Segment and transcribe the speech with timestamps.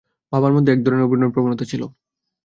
[0.33, 1.81] বাবার মধ্যে একধরনের অভিনয় প্রবণতা ছিল।